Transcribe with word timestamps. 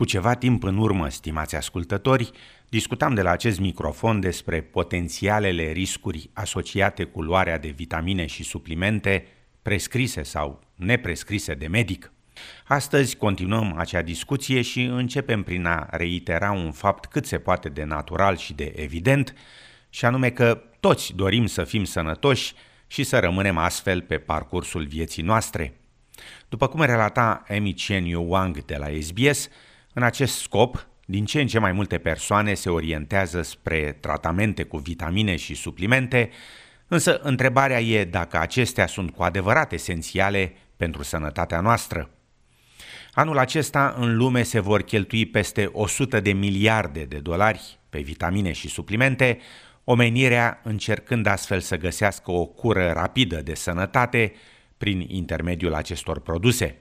Cu 0.00 0.06
ceva 0.06 0.34
timp 0.34 0.62
în 0.62 0.78
urmă, 0.78 1.08
stimați 1.08 1.56
ascultători, 1.56 2.30
discutam 2.68 3.14
de 3.14 3.22
la 3.22 3.30
acest 3.30 3.58
microfon 3.58 4.20
despre 4.20 4.60
potențialele 4.60 5.70
riscuri 5.72 6.30
asociate 6.32 7.04
cu 7.04 7.22
luarea 7.22 7.58
de 7.58 7.68
vitamine 7.68 8.26
și 8.26 8.42
suplimente 8.42 9.26
prescrise 9.62 10.22
sau 10.22 10.60
neprescrise 10.74 11.54
de 11.54 11.66
medic. 11.66 12.12
Astăzi 12.64 13.16
continuăm 13.16 13.74
acea 13.76 14.02
discuție 14.02 14.62
și 14.62 14.82
începem 14.82 15.42
prin 15.42 15.66
a 15.66 15.86
reitera 15.90 16.50
un 16.50 16.72
fapt 16.72 17.06
cât 17.06 17.26
se 17.26 17.38
poate 17.38 17.68
de 17.68 17.84
natural 17.84 18.36
și 18.36 18.52
de 18.52 18.72
evident, 18.76 19.34
și 19.90 20.04
anume 20.04 20.30
că 20.30 20.62
toți 20.80 21.12
dorim 21.14 21.46
să 21.46 21.64
fim 21.64 21.84
sănătoși 21.84 22.52
și 22.86 23.02
să 23.02 23.18
rămânem 23.18 23.56
astfel 23.56 24.00
pe 24.00 24.18
parcursul 24.18 24.84
vieții 24.84 25.22
noastre. 25.22 25.80
După 26.48 26.68
cum 26.68 26.82
relata 26.82 27.42
Amy 27.48 27.74
Chen 27.74 28.04
Yu 28.04 28.24
Wang 28.28 28.64
de 28.64 28.76
la 28.76 28.86
SBS, 29.00 29.48
în 29.92 30.02
acest 30.02 30.40
scop, 30.40 30.88
din 31.04 31.24
ce 31.24 31.40
în 31.40 31.46
ce 31.46 31.58
mai 31.58 31.72
multe 31.72 31.98
persoane 31.98 32.54
se 32.54 32.70
orientează 32.70 33.42
spre 33.42 33.96
tratamente 34.00 34.62
cu 34.62 34.76
vitamine 34.76 35.36
și 35.36 35.54
suplimente, 35.54 36.30
însă 36.88 37.20
întrebarea 37.22 37.80
e 37.80 38.04
dacă 38.04 38.38
acestea 38.38 38.86
sunt 38.86 39.10
cu 39.10 39.22
adevărat 39.22 39.72
esențiale 39.72 40.52
pentru 40.76 41.02
sănătatea 41.02 41.60
noastră. 41.60 42.10
Anul 43.12 43.38
acesta 43.38 43.94
în 43.98 44.16
lume 44.16 44.42
se 44.42 44.60
vor 44.60 44.82
cheltui 44.82 45.26
peste 45.26 45.68
100 45.72 46.20
de 46.20 46.32
miliarde 46.32 47.04
de 47.04 47.18
dolari 47.18 47.78
pe 47.88 48.00
vitamine 48.00 48.52
și 48.52 48.68
suplimente, 48.68 49.38
omenirea 49.84 50.60
încercând 50.62 51.26
astfel 51.26 51.60
să 51.60 51.76
găsească 51.76 52.30
o 52.30 52.46
cură 52.46 52.90
rapidă 52.90 53.42
de 53.42 53.54
sănătate 53.54 54.32
prin 54.78 55.04
intermediul 55.08 55.74
acestor 55.74 56.20
produse. 56.20 56.76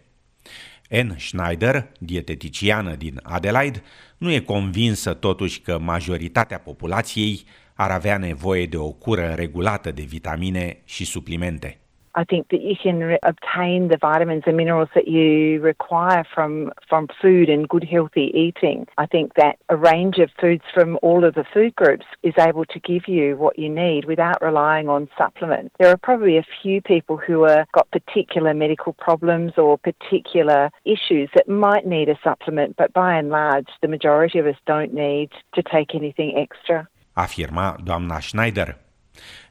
Anne 0.91 1.15
Schneider, 1.17 1.91
dieteticiană 1.99 2.95
din 2.95 3.19
Adelaide, 3.23 3.83
nu 4.17 4.31
e 4.31 4.39
convinsă 4.39 5.13
totuși 5.13 5.61
că 5.61 5.79
majoritatea 5.79 6.59
populației 6.59 7.45
ar 7.73 7.91
avea 7.91 8.17
nevoie 8.17 8.65
de 8.65 8.77
o 8.77 8.91
cură 8.91 9.33
regulată 9.35 9.91
de 9.91 10.01
vitamine 10.01 10.81
și 10.85 11.05
suplimente. 11.05 11.79
I 12.15 12.23
think 12.23 12.49
that 12.49 12.61
you 12.61 12.75
can 12.81 12.99
re- 12.99 13.19
obtain 13.23 13.87
the 13.87 13.97
vitamins 13.97 14.43
and 14.45 14.57
minerals 14.57 14.89
that 14.95 15.07
you 15.07 15.59
require 15.61 16.25
from, 16.33 16.71
from 16.87 17.07
food 17.21 17.49
and 17.49 17.67
good 17.67 17.83
healthy 17.83 18.31
eating. 18.33 18.87
I 18.97 19.05
think 19.05 19.33
that 19.35 19.57
a 19.69 19.75
range 19.75 20.17
of 20.17 20.29
foods 20.39 20.63
from 20.73 20.97
all 21.01 21.23
of 21.23 21.35
the 21.35 21.45
food 21.53 21.75
groups 21.75 22.05
is 22.23 22.33
able 22.39 22.65
to 22.65 22.79
give 22.79 23.07
you 23.07 23.37
what 23.37 23.57
you 23.57 23.69
need 23.69 24.05
without 24.05 24.41
relying 24.41 24.89
on 24.89 25.09
supplements. 25.17 25.75
There 25.79 25.89
are 25.89 25.97
probably 25.97 26.37
a 26.37 26.45
few 26.61 26.81
people 26.81 27.17
who 27.17 27.43
have 27.43 27.71
got 27.71 27.89
particular 27.91 28.53
medical 28.53 28.93
problems 28.93 29.53
or 29.57 29.77
particular 29.77 30.71
issues 30.85 31.29
that 31.35 31.47
might 31.47 31.85
need 31.85 32.09
a 32.09 32.19
supplement, 32.23 32.75
but 32.77 32.93
by 32.93 33.15
and 33.15 33.29
large, 33.29 33.67
the 33.81 33.87
majority 33.87 34.39
of 34.39 34.47
us 34.47 34.55
don't 34.65 34.93
need 34.93 35.29
to 35.55 35.63
take 35.63 35.95
anything 35.95 36.35
extra. 36.37 36.87
Afirma 37.17 37.77
doamna 37.83 38.21
Schneider. 38.21 38.88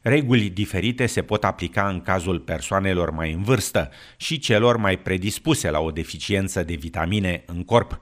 Reguli 0.03 0.51
diferite 0.51 1.07
se 1.07 1.23
pot 1.23 1.45
aplica 1.45 1.89
în 1.89 2.01
cazul 2.01 2.39
persoanelor 2.39 3.11
mai 3.11 3.33
în 3.33 3.43
vârstă 3.43 3.91
și 4.17 4.39
celor 4.39 4.77
mai 4.77 4.99
predispuse 4.99 5.71
la 5.71 5.81
o 5.81 5.91
deficiență 5.91 6.63
de 6.63 6.75
vitamine 6.75 7.43
în 7.47 7.65
corp. 7.65 8.01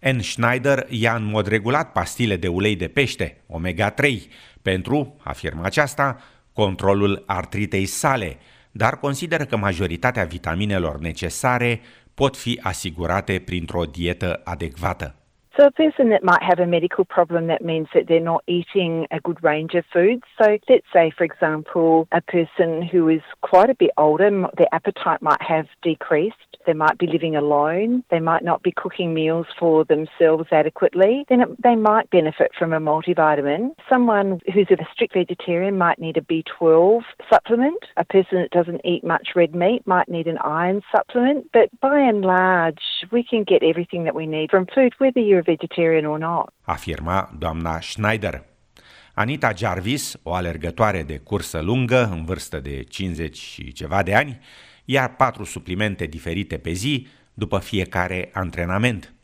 N. 0.00 0.18
Schneider 0.18 0.86
ia 0.88 1.14
în 1.14 1.24
mod 1.24 1.46
regulat 1.46 1.92
pastile 1.92 2.36
de 2.36 2.48
ulei 2.48 2.76
de 2.76 2.88
pește, 2.88 3.40
omega-3, 3.46 4.20
pentru, 4.62 5.16
afirmă 5.22 5.64
aceasta, 5.64 6.22
controlul 6.52 7.22
artritei 7.26 7.86
sale, 7.86 8.36
dar 8.70 8.98
consideră 8.98 9.44
că 9.44 9.56
majoritatea 9.56 10.24
vitaminelor 10.24 10.98
necesare 10.98 11.80
pot 12.14 12.36
fi 12.36 12.58
asigurate 12.62 13.38
printr-o 13.38 13.84
dietă 13.84 14.40
adecvată. 14.44 15.19
So, 15.60 15.66
a 15.66 15.70
person 15.70 16.08
that 16.08 16.24
might 16.24 16.42
have 16.42 16.58
a 16.58 16.66
medical 16.66 17.04
problem, 17.04 17.48
that 17.48 17.62
means 17.62 17.88
that 17.92 18.08
they're 18.08 18.18
not 18.18 18.42
eating 18.46 19.06
a 19.10 19.20
good 19.20 19.44
range 19.44 19.74
of 19.74 19.84
foods. 19.92 20.22
So, 20.42 20.56
let's 20.70 20.86
say, 20.90 21.12
for 21.14 21.24
example, 21.24 22.08
a 22.12 22.22
person 22.22 22.80
who 22.80 23.10
is 23.10 23.20
quite 23.42 23.68
a 23.68 23.74
bit 23.74 23.90
older, 23.98 24.30
their 24.56 24.68
appetite 24.72 25.20
might 25.20 25.42
have 25.42 25.66
decreased. 25.82 26.36
They 26.66 26.72
might 26.72 26.96
be 26.96 27.06
living 27.06 27.36
alone. 27.36 28.04
They 28.10 28.20
might 28.20 28.42
not 28.42 28.62
be 28.62 28.72
cooking 28.72 29.12
meals 29.12 29.46
for 29.58 29.84
themselves 29.84 30.48
adequately. 30.50 31.26
Then 31.28 31.42
it, 31.42 31.62
they 31.62 31.74
might 31.74 32.08
benefit 32.08 32.52
from 32.58 32.72
a 32.72 32.80
multivitamin. 32.80 33.74
Someone 33.88 34.40
who's 34.52 34.68
a 34.70 34.76
strict 34.92 35.14
vegetarian 35.14 35.76
might 35.76 35.98
need 35.98 36.16
a 36.16 36.22
B12 36.22 37.02
supplement. 37.30 37.82
A 37.98 38.04
person 38.04 38.40
that 38.40 38.50
doesn't 38.50 38.80
eat 38.84 39.04
much 39.04 39.30
red 39.36 39.54
meat 39.54 39.86
might 39.86 40.08
need 40.08 40.26
an 40.26 40.38
iron 40.38 40.80
supplement. 40.90 41.50
But 41.52 41.68
by 41.80 41.98
and 41.98 42.22
large, 42.22 42.80
we 43.10 43.22
can 43.22 43.44
get 43.44 43.62
everything 43.62 44.04
that 44.04 44.14
we 44.14 44.26
need 44.26 44.50
from 44.50 44.66
food, 44.74 44.94
whether 44.98 45.20
you're 45.20 45.40
a 45.40 45.49
vegetarian 45.50 46.04
or 46.04 46.18
not. 46.18 46.46
Afirma 46.62 47.30
doamna 47.38 47.80
Schneider. 47.80 48.42
Anita 49.14 49.52
Jarvis, 49.56 50.20
o 50.22 50.32
alergătoare 50.32 51.02
de 51.02 51.18
cursă 51.18 51.60
lungă, 51.60 52.08
în 52.12 52.24
vârstă 52.24 52.60
de 52.60 52.82
50 52.82 53.36
și 53.36 53.72
ceva 53.72 54.02
de 54.02 54.14
ani, 54.14 54.38
ia 54.84 55.08
patru 55.16 55.44
suplimente 55.44 56.06
diferite 56.06 56.58
pe 56.58 56.70
zi 56.70 57.06
după 57.34 57.58
fiecare 57.58 58.30
antrenament. 58.32 59.14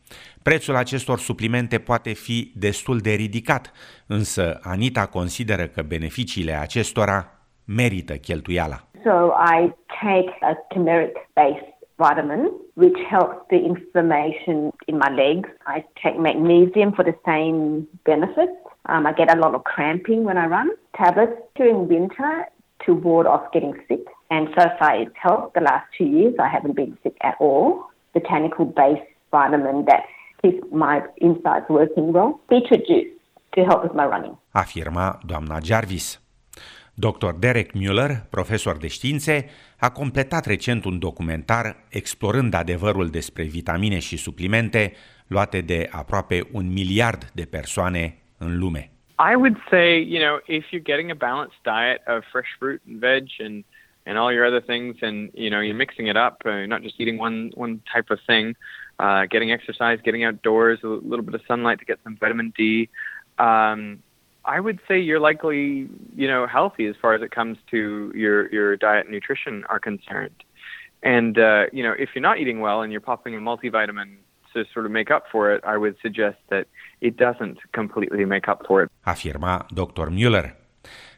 Prețul 0.43 0.77
acestor 0.77 1.19
suplimente 1.19 1.79
poate 1.79 2.13
fi 2.13 2.53
destul 2.55 2.99
de 2.99 3.11
ridicat, 3.11 3.73
însă 4.07 4.59
Anita 4.63 5.07
consideră 5.07 5.67
că 5.67 5.83
beneficiile 5.83 6.53
acestora 6.53 7.31
merită 7.65 8.15
cheltuiala. 8.17 8.79
So 9.05 9.33
I 9.57 9.73
take 10.03 10.31
a 10.41 10.55
turmeric-based 10.69 11.76
vitamin 11.99 12.51
which 12.77 12.97
helps 13.09 13.37
the 13.51 13.57
inflammation 13.57 14.71
in 14.87 14.99
my 14.99 15.11
legs. 15.11 15.49
I 15.67 15.83
take 16.03 16.19
magnesium 16.19 16.93
for 16.93 17.03
the 17.05 17.15
same 17.25 17.89
benefits. 18.05 18.53
Um, 18.85 19.07
I 19.07 19.13
get 19.13 19.35
a 19.35 19.41
lot 19.41 19.55
of 19.55 19.65
cramping 19.65 20.25
when 20.25 20.37
I 20.37 20.47
run. 20.47 20.71
Tablets 20.95 21.41
during 21.57 21.89
winter 21.89 22.45
to 22.85 22.93
ward 22.93 23.27
off 23.27 23.51
getting 23.53 23.75
sick. 23.89 24.05
And 24.31 24.49
so 24.57 24.67
far, 24.79 25.01
it's 25.01 25.17
helped. 25.21 25.55
The 25.55 25.63
last 25.63 25.87
two 25.97 26.05
years, 26.05 26.35
I 26.39 26.49
haven't 26.49 26.77
been 26.77 26.99
sick 27.03 27.17
at 27.23 27.37
all. 27.41 27.87
Botanical 28.13 28.67
based 28.67 29.09
vitamin 29.31 29.87
that 29.87 30.03
keeps 30.43 30.63
my 30.71 31.03
insides 31.17 31.65
working 31.71 32.13
well. 32.13 32.41
Beetroot 32.51 32.87
juice 32.87 33.13
to 33.55 33.65
help 33.65 33.83
with 33.83 33.95
my 33.95 34.05
running. 34.05 34.37
Afirma 34.55 35.25
doamna 35.27 35.63
Jarvis. 35.63 36.26
Dr. 36.99 37.35
Derek 37.39 37.73
Mueller, 37.73 38.27
profesor 38.31 38.77
de 38.77 38.89
științe, 38.89 39.45
a 39.79 39.91
completat 39.91 40.47
recent 40.47 40.85
un 40.85 40.99
documentar 40.99 41.77
explorând 41.89 42.55
adevărul 42.55 43.09
despre 43.09 43.43
vitamine 43.43 43.99
și 43.99 44.17
suplimente 44.17 44.93
luate 45.27 45.61
de 45.61 45.89
aproape 45.91 46.41
un 46.53 46.73
miliard 46.73 47.31
de 47.35 47.45
persoane 47.51 48.19
în 48.39 48.59
lume. 48.59 48.91
I 49.33 49.35
would 49.35 49.57
say, 49.71 50.07
you 50.09 50.21
know, 50.21 50.41
if 50.47 50.65
you're 50.71 50.89
getting 50.93 51.11
a 51.11 51.15
balanced 51.15 51.59
diet 51.63 52.01
of 52.07 52.25
fresh 52.33 52.51
fruit 52.59 52.83
and 52.89 52.99
veg 52.99 53.25
and 53.39 53.65
and 54.09 54.17
all 54.17 54.33
your 54.33 54.47
other 54.47 54.63
things, 54.73 54.95
and 55.03 55.31
you 55.35 55.51
know 55.51 55.61
you're 55.61 55.83
mixing 55.85 56.07
it 56.09 56.17
up. 56.17 56.37
Uh, 56.45 56.65
not 56.67 56.81
just 56.83 57.01
eating 57.01 57.19
one 57.19 57.51
one 57.55 57.81
type 57.93 58.09
of 58.11 58.19
thing. 58.27 58.55
Uh, 58.99 59.23
getting 59.33 59.51
exercise, 59.51 59.99
getting 60.03 60.25
outdoors, 60.25 60.79
a 60.83 60.87
little 60.87 61.27
bit 61.29 61.35
of 61.35 61.43
sunlight 61.47 61.79
to 61.81 61.85
get 61.85 61.99
some 62.05 62.17
vitamin 62.17 62.53
D. 62.57 62.89
Um, 63.39 64.03
I 64.47 64.61
would 64.61 64.81
say 64.89 64.99
you're 64.99 65.21
likely, 65.21 65.89
you 66.15 66.29
know, 66.29 66.47
healthy 66.47 66.87
as 66.87 66.95
far 67.03 67.15
as 67.15 67.23
it 67.23 67.31
comes 67.31 67.59
to 67.73 68.13
your 68.15 68.53
your 68.53 68.77
diet 68.77 69.07
and 69.07 69.15
nutrition 69.15 69.65
are 69.69 69.81
concerned. 69.81 70.39
And 71.03 71.39
uh, 71.39 71.65
you 71.73 71.83
know, 71.83 71.95
if 71.99 72.11
you're 72.15 72.29
not 72.31 72.39
eating 72.39 72.61
well 72.61 72.83
and 72.83 72.91
you're 72.93 73.07
popping 73.13 73.35
a 73.35 73.39
multivitamin 73.39 74.11
to 74.53 74.65
sort 74.73 74.87
of 74.87 74.93
make 74.93 75.11
up 75.11 75.25
for 75.33 75.53
it, 75.55 75.61
I 75.65 75.77
would 75.77 75.97
suggest 76.01 76.39
that 76.53 76.65
it 77.01 77.17
doesn't 77.17 77.59
completely 77.73 78.25
make 78.25 78.49
up 78.49 78.61
for 78.67 78.83
it. 78.83 78.91
Afirma 79.05 79.67
Dr. 79.75 80.09
Mueller. 80.11 80.57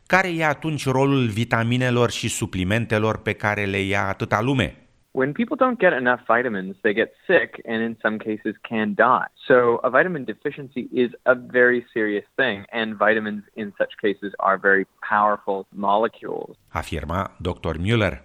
Care 0.07 0.29
e 0.29 0.45
atunci 0.45 0.85
rolul 0.85 1.27
vitaminelor 1.27 2.11
și 2.11 2.29
suplimentelor 2.29 3.19
pe 3.19 3.33
care 3.33 3.65
le 3.65 3.81
ia 3.81 4.07
atâta 4.07 4.41
lume? 4.41 4.88
When 5.13 5.33
people 5.33 5.57
don't 5.57 5.81
get 5.81 5.93
enough 5.93 6.21
vitamins, 6.27 6.77
they 6.83 6.93
get 6.93 7.11
sick 7.27 7.63
and 7.65 7.83
in 7.83 7.97
some 8.03 8.19
cases 8.19 8.55
can 8.69 8.95
die. 8.95 9.29
So, 9.47 9.55
a 9.83 9.91
vitamin 9.91 10.25
deficiency 10.25 10.89
is 10.93 11.11
a 11.23 11.35
very 11.35 11.87
serious 11.93 12.27
thing, 12.35 12.65
and 12.71 12.95
vitamins 12.95 13.45
in 13.55 13.73
such 13.77 13.93
cases 14.03 14.33
are 14.37 14.59
very 14.59 14.87
powerful 15.09 15.67
molecules. 15.69 16.57
Afirma 16.69 17.37
Dr. 17.41 17.77
Müller. 17.79 18.23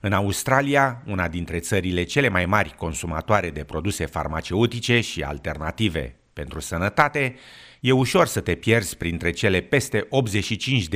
În 0.00 0.12
Australia, 0.12 1.02
una 1.06 1.28
dintre 1.28 1.58
țările 1.58 2.02
cele 2.02 2.28
mai 2.28 2.46
mari 2.46 2.74
consumatoare 2.76 3.50
de 3.50 3.64
produse 3.64 4.06
farmaceutice 4.06 5.00
și 5.00 5.22
alternative 5.22 6.16
pentru 6.32 6.60
sănătate, 6.60 7.34
e 7.80 7.92
ușor 7.92 8.26
să 8.26 8.40
te 8.40 8.54
pierzi 8.54 8.96
printre 8.96 9.30
cele 9.30 9.60
peste 9.60 10.08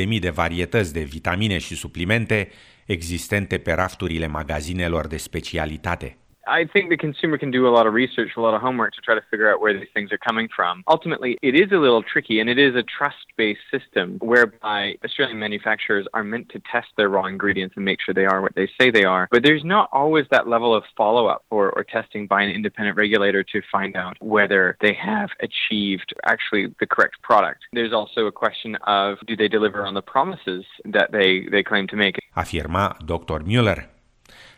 85.000 0.04 0.18
de 0.20 0.30
varietăți 0.30 0.92
de 0.92 1.02
vitamine 1.02 1.58
și 1.58 1.74
suplimente 1.74 2.48
existente 2.90 3.58
pe 3.58 3.72
rafturile 3.72 4.26
magazinelor 4.26 5.06
de 5.06 5.16
specialitate. 5.16 6.16
I 6.50 6.64
think 6.64 6.90
the 6.90 6.96
consumer 6.96 7.38
can 7.38 7.50
do 7.50 7.68
a 7.68 7.70
lot 7.70 7.86
of 7.86 7.94
research, 7.94 8.30
a 8.36 8.40
lot 8.40 8.54
of 8.54 8.60
homework 8.60 8.92
to 8.94 9.00
try 9.00 9.14
to 9.14 9.22
figure 9.30 9.52
out 9.52 9.60
where 9.60 9.72
these 9.72 9.88
things 9.94 10.10
are 10.10 10.18
coming 10.18 10.48
from. 10.54 10.82
Ultimately, 10.88 11.38
it 11.42 11.54
is 11.54 11.70
a 11.70 11.76
little 11.76 12.02
tricky 12.02 12.40
and 12.40 12.50
it 12.50 12.58
is 12.58 12.74
a 12.74 12.82
trust 12.82 13.26
based 13.36 13.60
system 13.70 14.18
whereby 14.20 14.94
Australian 15.04 15.38
manufacturers 15.38 16.06
are 16.12 16.24
meant 16.24 16.48
to 16.50 16.60
test 16.70 16.88
their 16.96 17.08
raw 17.08 17.26
ingredients 17.26 17.74
and 17.76 17.84
make 17.84 18.00
sure 18.00 18.14
they 18.14 18.24
are 18.24 18.40
what 18.40 18.54
they 18.54 18.68
say 18.80 18.90
they 18.90 19.04
are. 19.04 19.28
But 19.30 19.44
there's 19.44 19.64
not 19.64 19.88
always 19.92 20.26
that 20.30 20.48
level 20.48 20.74
of 20.74 20.82
follow 20.96 21.26
up 21.26 21.44
or, 21.50 21.70
or 21.70 21.84
testing 21.84 22.26
by 22.26 22.42
an 22.42 22.50
independent 22.50 22.96
regulator 22.96 23.44
to 23.44 23.62
find 23.70 23.96
out 23.96 24.16
whether 24.20 24.76
they 24.80 24.94
have 24.94 25.30
achieved 25.40 26.14
actually 26.26 26.74
the 26.80 26.86
correct 26.86 27.22
product. 27.22 27.60
There's 27.72 27.92
also 27.92 28.26
a 28.26 28.32
question 28.32 28.76
of 28.86 29.18
do 29.26 29.36
they 29.36 29.48
deliver 29.48 29.86
on 29.86 29.94
the 29.94 30.02
promises 30.02 30.64
that 30.86 31.12
they, 31.12 31.46
they 31.50 31.62
claim 31.62 31.86
to 31.88 31.96
make. 31.96 32.16
Afirma 32.30 32.96
Dr. 33.04 33.40
Mueller. 33.44 33.88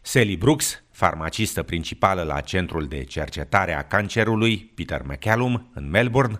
Sally 0.02 0.36
Brooks, 0.36 0.84
farmacistă 0.90 1.62
principală 1.62 2.22
la 2.22 2.40
Centrul 2.40 2.86
de 2.86 3.04
Cercetare 3.04 3.72
a 3.72 3.82
Cancerului, 3.82 4.72
Peter 4.74 5.02
McCallum, 5.04 5.70
în 5.74 5.90
Melbourne, 5.90 6.36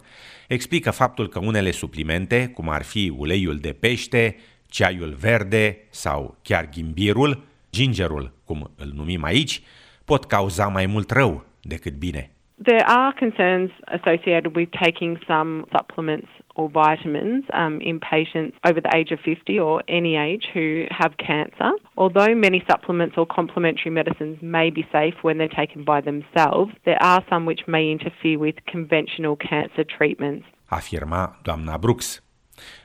explică 0.48 0.90
faptul 0.90 1.28
că 1.28 1.38
unele 1.38 1.70
suplimente, 1.70 2.50
cum 2.54 2.68
ar 2.68 2.82
fi 2.82 3.12
uleiul 3.16 3.56
de 3.56 3.72
pește, 3.72 4.36
ceaiul 4.68 5.16
verde 5.20 5.86
sau 5.90 6.36
chiar 6.42 6.68
ghimbirul, 6.74 7.44
gingerul, 7.70 8.32
cum 8.44 8.70
îl 8.76 8.92
numim 8.94 9.22
aici, 9.22 9.62
pot 10.04 10.24
cauza 10.24 10.68
mai 10.68 10.86
mult 10.86 11.10
rău 11.10 11.44
decât 11.60 11.94
bine. 11.94 12.30
There 12.62 12.84
are 12.86 13.14
concerns 13.18 13.70
associated 13.84 14.56
with 14.56 14.70
taking 14.80 15.18
some 15.26 15.64
supplements 15.76 16.28
or 16.54 16.68
vitamins 16.68 17.44
um, 17.52 17.80
in 17.80 18.00
patients 18.00 18.56
over 18.64 18.80
the 18.80 18.94
age 18.94 19.10
of 19.10 19.18
50 19.20 19.58
or 19.58 19.82
any 19.88 20.16
age 20.16 20.44
who 20.54 20.84
have 20.90 21.12
cancer. 21.16 21.70
Although 21.96 22.34
many 22.34 22.62
supplements 22.70 23.14
or 23.16 23.26
complementary 23.26 23.90
medicines 23.90 24.38
may 24.40 24.70
be 24.70 24.86
safe 24.92 25.16
when 25.22 25.38
they're 25.38 25.58
taken 25.62 25.84
by 25.84 26.00
themselves, 26.00 26.72
there 26.84 27.02
are 27.02 27.24
some 27.30 27.44
which 27.46 27.62
may 27.66 27.90
interfere 27.90 28.38
with 28.38 28.56
conventional 28.66 29.36
cancer 29.36 29.84
treatments. 29.84 30.46
Afirma 30.68 31.38
doamna 31.42 31.76
Brooks. 31.78 32.22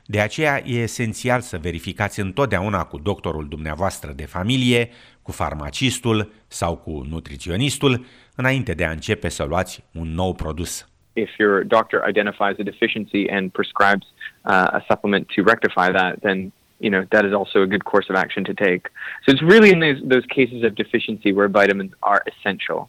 De 0.06 0.20
aceea 0.20 0.62
e 0.66 0.78
esențial 0.78 1.40
să 1.40 1.58
verificați 1.58 2.20
întotdeauna 2.20 2.84
cu 2.84 2.98
doctorul 2.98 3.48
dumneavoastră 3.48 4.12
de 4.12 4.24
familie, 4.24 4.90
cu 5.22 5.32
farmacistul 5.32 6.32
sau 6.46 6.76
cu 6.76 7.06
nutriționistul 7.08 8.04
înainte 8.34 8.72
de 8.74 8.84
a 8.84 8.90
începe 8.90 9.28
să 9.28 9.44
luați 9.44 9.84
un 9.92 10.08
nou 10.14 10.34
produs. 10.34 10.88
If 11.24 11.30
your 11.38 11.64
doctor 11.64 12.04
identifies 12.04 12.56
a 12.58 12.64
deficiency 12.64 13.28
and 13.28 13.52
prescribes 13.52 14.06
uh, 14.44 14.78
a 14.78 14.80
supplement 14.88 15.28
to 15.34 15.42
rectify 15.42 15.88
that, 16.00 16.22
then 16.22 16.52
you 16.78 16.90
know 16.90 17.02
that 17.14 17.24
is 17.28 17.34
also 17.40 17.62
a 17.62 17.66
good 17.66 17.84
course 17.84 18.08
of 18.10 18.16
action 18.24 18.42
to 18.44 18.54
take. 18.54 18.82
So 19.24 19.32
it's 19.32 19.42
really 19.42 19.70
in 19.74 19.80
those, 19.80 20.00
those 20.14 20.26
cases 20.38 20.60
of 20.66 20.74
deficiency 20.74 21.30
where 21.32 21.48
vitamins 21.48 21.92
are 22.02 22.22
essential 22.30 22.80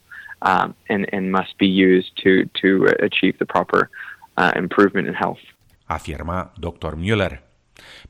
um, 0.49 0.75
and 0.89 1.01
and 1.13 1.31
must 1.31 1.57
be 1.57 1.67
used 1.67 2.11
to 2.23 2.31
to 2.61 2.69
achieve 3.07 3.35
the 3.39 3.47
proper 3.55 3.89
uh, 4.37 4.51
improvement 4.55 5.07
in 5.07 5.13
health. 5.13 5.43
Afirma 5.89 6.37
Dr. 6.59 6.91
Müller. 6.95 7.48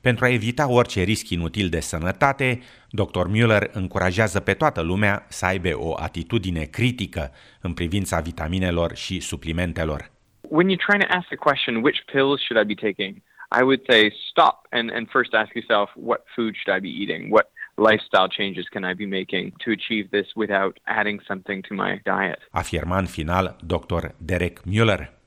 Pentru 0.00 0.24
a 0.24 0.28
evita 0.28 0.70
orice 0.70 1.02
risc 1.02 1.28
inutil 1.28 1.68
de 1.68 1.80
sănătate, 1.80 2.60
Dr. 2.90 3.26
Müller 3.34 3.70
încurajează 3.72 4.40
pe 4.40 4.54
toată 4.54 4.80
lumea 4.80 5.26
să 5.28 5.46
aibă 5.46 5.68
o 5.74 5.94
atitudine 5.98 6.64
critică 6.64 7.32
în 7.60 7.72
privința 7.72 8.20
vitaminelor 8.20 8.96
și 8.96 9.20
suplimentelor. 9.20 10.10
When 10.40 10.68
you're 10.68 10.84
trying 10.86 11.04
to 11.04 11.16
ask 11.16 11.26
the 11.26 11.36
question, 11.36 11.74
which 11.82 12.00
pills 12.12 12.40
should 12.40 12.58
I 12.62 12.74
be 12.74 12.80
taking? 12.88 13.22
I 13.60 13.62
would 13.62 13.82
say 13.90 14.12
stop 14.30 14.66
and, 14.70 14.90
and 14.96 15.08
first 15.08 15.32
ask 15.34 15.50
yourself, 15.54 15.90
what 15.94 16.20
food 16.34 16.54
should 16.56 16.76
I 16.76 16.80
be 16.80 16.92
eating? 17.02 17.32
What 17.32 17.46
lifestyle 17.74 18.28
changes 18.28 18.66
can 18.68 18.84
I 18.84 18.94
be 18.94 19.06
making 19.06 19.52
to 19.64 19.70
achieve 19.78 20.10
this 20.10 20.28
without 20.36 20.78
adding 20.84 21.20
something 21.26 21.62
to 21.68 21.74
my 21.74 22.00
diet? 22.04 22.38
Afirma 22.50 22.98
în 22.98 23.06
final 23.06 23.56
Dr. 23.66 24.14
Derek 24.18 24.60
Müller. 24.60 25.19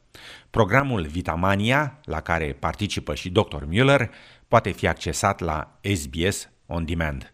Programul 0.50 1.06
Vitamania, 1.08 2.00
la 2.04 2.22
care 2.22 2.54
participă 2.60 3.16
și 3.16 3.30
Dr. 3.30 3.64
Müller, 3.72 4.10
poate 4.48 4.72
fi 4.72 4.88
accesat 4.88 5.40
la 5.40 5.80
SBS 5.82 6.50
On 6.66 6.86
Demand. 6.86 7.33